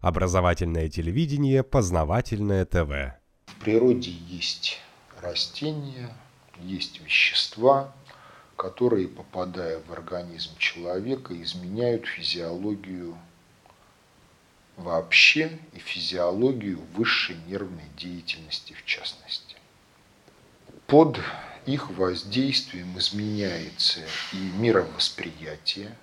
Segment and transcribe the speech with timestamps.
[0.00, 3.16] Образовательное телевидение, познавательное ТВ.
[3.46, 4.78] В природе есть
[5.20, 6.14] растения,
[6.60, 7.92] есть вещества,
[8.56, 13.16] которые, попадая в организм человека, изменяют физиологию
[14.76, 19.56] вообще и физиологию высшей нервной деятельности в частности.
[20.86, 21.18] Под
[21.66, 24.00] их воздействием изменяется
[24.32, 25.96] и мировосприятие,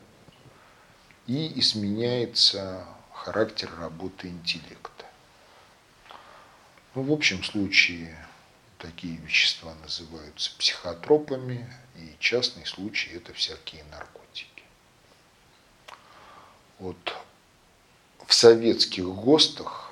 [1.28, 2.86] и изменяется
[3.26, 5.06] характер работы интеллекта.
[6.94, 8.16] Ну, в общем случае
[8.78, 14.64] такие вещества называются психотропами, и частный случай это всякие наркотики.
[16.78, 17.16] Вот
[18.28, 19.92] в советских ГОСТах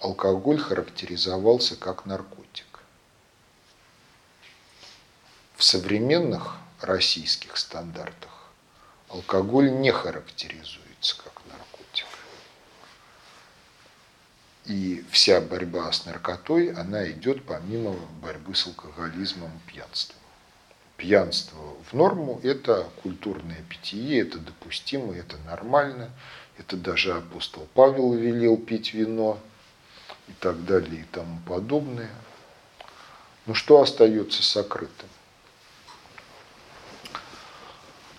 [0.00, 2.80] алкоголь характеризовался как наркотик.
[5.54, 8.50] В современных российских стандартах
[9.08, 11.77] алкоголь не характеризуется как наркотик.
[14.68, 20.18] И вся борьба с наркотой, она идет помимо борьбы с алкоголизмом и пьянством.
[20.98, 21.58] Пьянство
[21.90, 26.10] в норму– это культурное питье, это допустимо, это нормально.
[26.58, 29.38] Это даже апостол Павел велел пить вино
[30.26, 32.10] и так далее и тому подобное.
[33.46, 35.08] Но что остается сокрытым?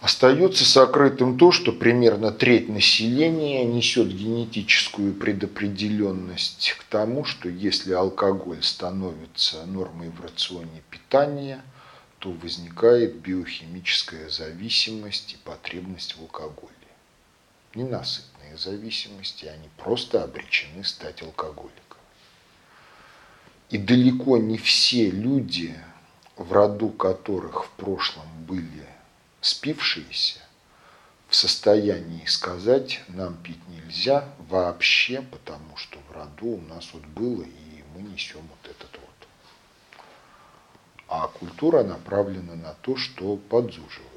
[0.01, 8.63] Остается сокрытым то, что примерно треть населения несет генетическую предопределенность к тому, что если алкоголь
[8.63, 11.61] становится нормой в рационе питания,
[12.19, 16.73] то возникает биохимическая зависимость и потребность в алкоголе.
[17.75, 21.73] Ненасытные зависимости, они просто обречены стать алкоголиками.
[23.69, 25.75] И далеко не все люди,
[26.37, 28.85] в роду которых в прошлом были
[29.41, 30.39] спившиеся
[31.27, 37.43] в состоянии сказать, нам пить нельзя вообще, потому что в роду у нас вот было,
[37.43, 40.03] и мы несем вот этот вот.
[41.07, 44.09] А культура направлена на то, что подзуживает.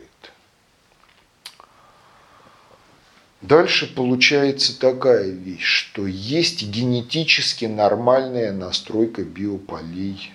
[3.42, 10.32] Дальше получается такая вещь, что есть генетически нормальная настройка биополей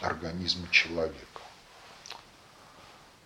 [0.00, 1.33] организма человека.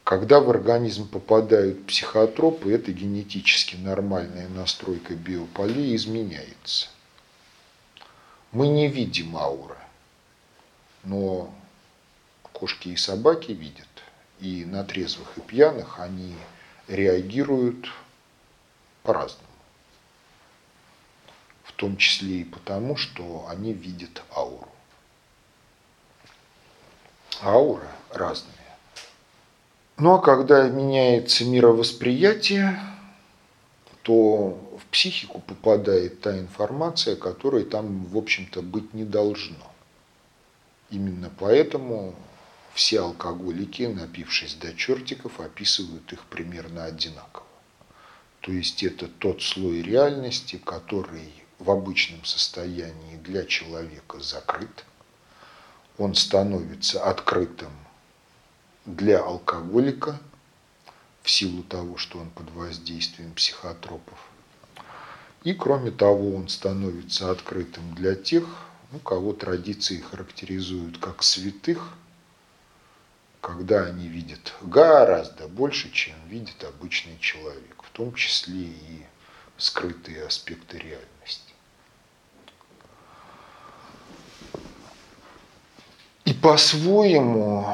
[0.08, 6.88] Когда в организм попадают психотропы, эта генетически нормальная настройка биополей изменяется.
[8.50, 9.76] Мы не видим ауры,
[11.04, 11.54] но
[12.54, 13.86] кошки и собаки видят.
[14.40, 16.34] И на трезвых и пьяных они
[16.86, 17.92] реагируют
[19.02, 19.44] по-разному.
[21.64, 24.72] В том числе и потому, что они видят ауру.
[27.42, 28.67] Аура разная.
[30.00, 32.78] А когда меняется мировосприятие,
[34.02, 39.56] то в психику попадает та информация, которой там, в общем-то, быть не должно.
[40.90, 42.14] Именно поэтому
[42.74, 47.46] все алкоголики, напившись до чертиков, описывают их примерно одинаково.
[48.40, 54.84] То есть это тот слой реальности, который в обычном состоянии для человека закрыт.
[55.98, 57.72] Он становится открытым
[58.96, 60.18] для алкоголика
[61.22, 64.18] в силу того, что он под воздействием психотропов.
[65.44, 68.44] И кроме того, он становится открытым для тех,
[68.90, 71.94] ну, кого традиции характеризуют как святых,
[73.42, 79.06] когда они видят гораздо больше, чем видит обычный человек, в том числе и
[79.58, 81.52] скрытые аспекты реальности.
[86.24, 87.66] И по-своему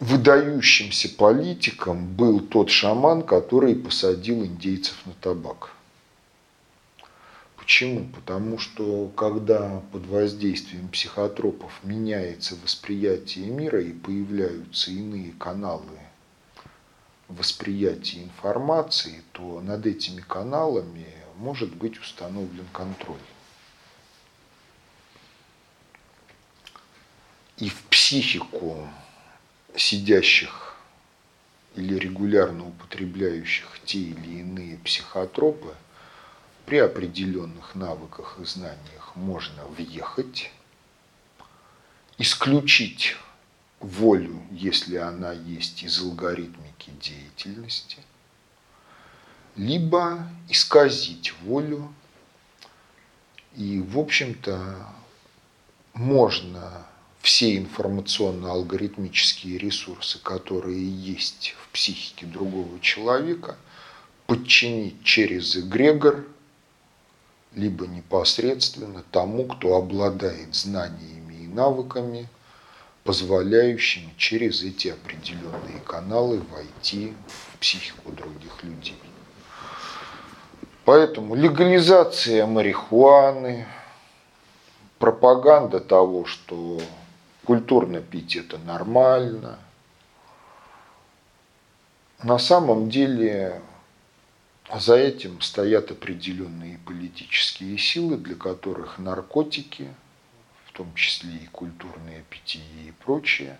[0.00, 5.72] выдающимся политиком был тот шаман, который посадил индейцев на табак.
[7.56, 8.06] Почему?
[8.06, 15.98] Потому что когда под воздействием психотропов меняется восприятие мира и появляются иные каналы
[17.28, 21.06] восприятия информации, то над этими каналами
[21.36, 23.18] может быть установлен контроль.
[27.58, 28.88] И в психику
[29.76, 30.76] сидящих
[31.76, 35.74] или регулярно употребляющих те или иные психотропы
[36.66, 40.50] при определенных навыках и знаниях можно въехать,
[42.18, 43.16] исключить
[43.80, 47.98] волю, если она есть из алгоритмики деятельности,
[49.56, 51.92] либо исказить волю.
[53.56, 54.86] И, в общем-то,
[55.92, 56.86] можно
[57.20, 63.56] все информационно-алгоритмические ресурсы, которые есть в психике другого человека,
[64.26, 66.24] подчинить через эгрегор
[67.54, 72.28] либо непосредственно тому, кто обладает знаниями и навыками,
[73.04, 78.98] позволяющими через эти определенные каналы войти в психику других людей.
[80.84, 83.66] Поэтому легализация марихуаны,
[84.98, 86.80] пропаганда того, что
[87.44, 89.58] культурно пить это нормально,
[92.22, 93.62] на самом деле
[94.74, 99.88] за этим стоят определенные политические силы, для которых наркотики,
[100.66, 103.58] в том числе и культурные питье и прочее,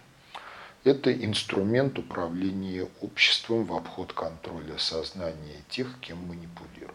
[0.84, 6.94] это инструмент управления обществом в обход контроля сознания тех, кем манипулируют.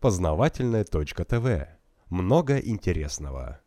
[0.00, 1.68] Познавательная точка ТВ.
[2.08, 3.60] Много интересного.